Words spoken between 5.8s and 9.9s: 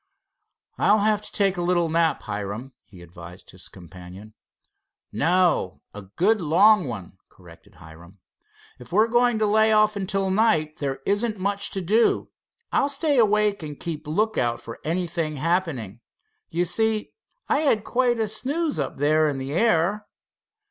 a good long one," corrected Hiram. "If we're going to lay